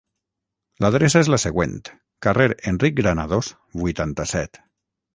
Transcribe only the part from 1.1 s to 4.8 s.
és la següent: carrer Enric Granados vuitanta-set.